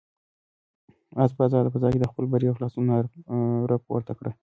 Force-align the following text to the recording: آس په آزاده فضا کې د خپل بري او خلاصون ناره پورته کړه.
آس 1.23 1.31
په 1.35 1.41
آزاده 1.47 1.69
فضا 1.73 1.89
کې 1.93 1.99
د 2.01 2.05
خپل 2.11 2.25
بري 2.31 2.45
او 2.49 2.55
خلاصون 2.57 2.83
ناره 2.89 3.77
پورته 3.85 4.13
کړه. 4.19 4.31